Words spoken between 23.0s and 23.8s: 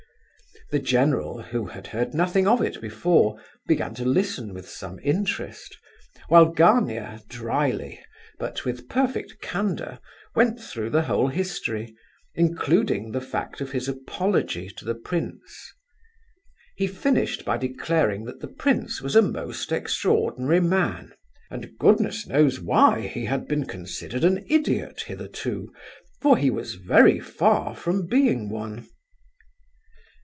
he had been